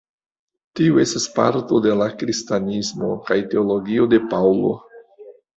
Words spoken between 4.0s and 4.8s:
de Paŭlo.